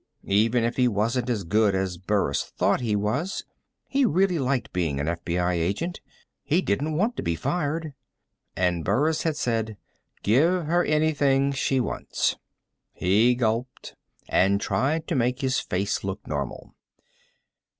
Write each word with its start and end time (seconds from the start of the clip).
Even 0.25 0.63
if 0.63 0.77
he 0.77 0.87
wasn't 0.87 1.29
as 1.29 1.43
good 1.43 1.75
as 1.75 1.99
Burris 1.99 2.43
thought 2.57 2.81
he 2.81 2.95
was, 2.95 3.45
he 3.87 4.03
really 4.03 4.39
liked 4.39 4.73
being 4.73 4.99
an 4.99 5.05
FBI 5.05 5.53
agent. 5.53 6.01
He 6.43 6.59
didn't 6.63 6.95
want 6.95 7.15
to 7.17 7.21
be 7.21 7.35
fired. 7.35 7.93
And 8.55 8.83
Burris 8.83 9.21
had 9.21 9.37
said: 9.37 9.77
"Give 10.23 10.65
her 10.65 10.83
anything 10.83 11.51
she 11.51 11.79
wants." 11.79 12.35
He 12.91 13.35
gulped 13.35 13.93
and 14.27 14.59
tried 14.59 15.05
to 15.07 15.13
make 15.13 15.41
his 15.41 15.59
face 15.59 16.03
look 16.03 16.25
normal. 16.25 16.73